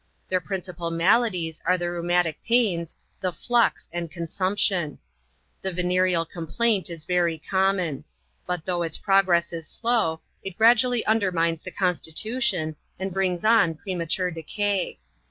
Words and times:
Their 0.29 0.41
principal 0.41 0.89
maladies 0.89 1.61
are 1.63 1.77
the 1.77 1.91
rheumatic 1.91 2.43
pains, 2.43 2.95
the 3.19 3.31
flux 3.31 3.87
and 3.93 4.09
consumption. 4.09 4.97
The 5.61 5.71
vene 5.71 6.01
real 6.01 6.25
complaint 6.25 6.89
is 6.89 7.05
very 7.05 7.37
common; 7.37 8.05
but 8.47 8.65
though 8.65 8.81
its 8.81 8.97
progress 8.97 9.53
is 9.53 9.67
slow, 9.67 10.21
it 10.41 10.57
gradually 10.57 11.05
undermines 11.05 11.61
the 11.61 11.69
constitution, 11.69 12.77
and 12.97 13.13
brings 13.13 13.45
on 13.45 13.75
premature 13.75 14.31
decay. 14.31 14.97